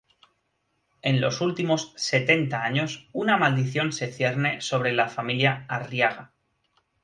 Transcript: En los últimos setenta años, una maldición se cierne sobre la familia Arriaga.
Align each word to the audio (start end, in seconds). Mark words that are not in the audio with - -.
En 1.03 1.21
los 1.21 1.41
últimos 1.41 1.93
setenta 1.95 2.63
años, 2.63 3.07
una 3.13 3.37
maldición 3.37 3.93
se 3.93 4.11
cierne 4.11 4.59
sobre 4.59 4.93
la 4.93 5.07
familia 5.09 5.63
Arriaga. 5.67 6.31